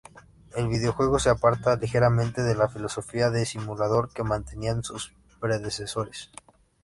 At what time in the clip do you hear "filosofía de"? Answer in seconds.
2.67-3.45